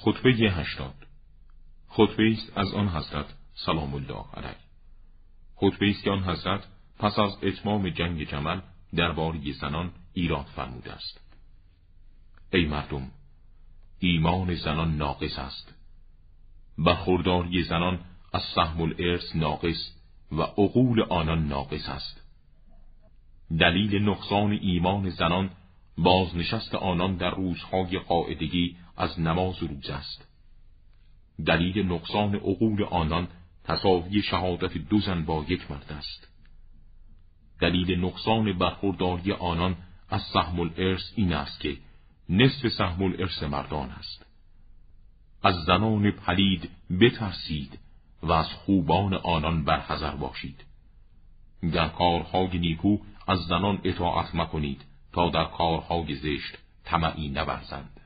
[0.00, 0.94] خطبه هشتاد.
[1.88, 4.56] خطبه است از آن حضرت سلام الله علیه.
[5.56, 6.64] خطبه است که آن حضرت
[6.98, 8.60] پس از اتمام جنگ جمل
[8.94, 11.20] درباره زنان ایراد فرموده است.
[12.52, 13.10] ای مردم
[13.98, 15.74] ایمان زنان ناقص است.
[16.78, 18.00] برخورداری زنان
[18.32, 19.92] از سهم الارث ناقص
[20.32, 22.22] و عقول آنان ناقص است.
[23.58, 25.50] دلیل نقصان ایمان زنان
[25.98, 30.28] بازنشست آنان در روزهای قاعدگی از نماز روز است.
[31.46, 33.28] دلیل نقصان عقول آنان
[33.64, 36.28] تصاوی شهادت دو زن با یک مرد است.
[37.60, 39.76] دلیل نقصان برخورداری آنان
[40.08, 41.76] از سهم الارث این است که
[42.28, 44.26] نصف سهم الارث مردان است.
[45.42, 46.70] از زنان پلید
[47.00, 47.78] بترسید
[48.22, 50.64] و از خوبان آنان برحذر باشید.
[51.72, 54.84] در کارهای نیکو از زنان اطاعت مکنید.
[55.12, 58.00] تا در کارهای زشت طمعی نورزند.